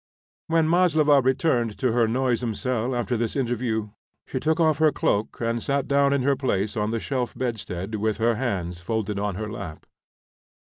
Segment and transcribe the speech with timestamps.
[0.47, 3.89] When Maslova returned to her noisome cell after this interview,
[4.25, 7.93] she took off her cloak and sat down in her place on the shelf bedstead
[7.93, 9.85] with her hands folded on her lap.